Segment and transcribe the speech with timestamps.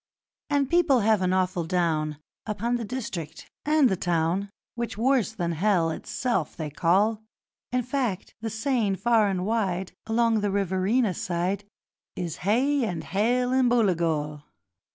[0.49, 2.17] 'And people have an awful down
[2.47, 7.21] Upon the district and the town Which worse than hell itself they call;
[7.71, 11.65] In fact, the saying far and wide Along the Riverina side
[12.15, 14.41] Is "Hay and Hell and Booligal".